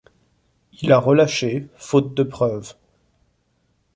Il 0.81 0.91
a 0.93 0.97
relâché 0.97 1.67
faute 1.75 2.15
de 2.15 2.23
preuves. 2.23 2.73